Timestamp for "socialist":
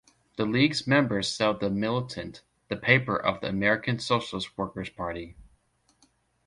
3.99-4.57